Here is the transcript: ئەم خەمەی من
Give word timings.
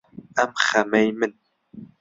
ئەم 0.37 0.51
خەمەی 0.65 1.09
من 1.19 1.33